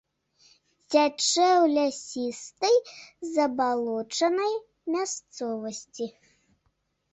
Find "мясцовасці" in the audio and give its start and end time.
4.97-6.07